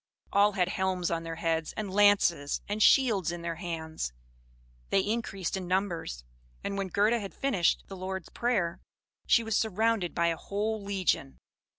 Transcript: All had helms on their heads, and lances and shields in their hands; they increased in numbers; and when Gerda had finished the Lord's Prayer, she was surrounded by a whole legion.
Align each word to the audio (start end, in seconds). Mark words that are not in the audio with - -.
All 0.33 0.53
had 0.53 0.69
helms 0.69 1.11
on 1.11 1.21
their 1.21 1.35
heads, 1.35 1.73
and 1.77 1.93
lances 1.93 2.59
and 2.67 2.81
shields 2.81 3.31
in 3.31 3.43
their 3.43 3.57
hands; 3.57 4.13
they 4.89 5.01
increased 5.01 5.55
in 5.55 5.67
numbers; 5.67 6.23
and 6.63 6.75
when 6.75 6.87
Gerda 6.87 7.19
had 7.19 7.35
finished 7.35 7.83
the 7.85 7.95
Lord's 7.95 8.29
Prayer, 8.29 8.79
she 9.27 9.43
was 9.43 9.55
surrounded 9.55 10.15
by 10.15 10.29
a 10.29 10.37
whole 10.37 10.81
legion. 10.83 11.37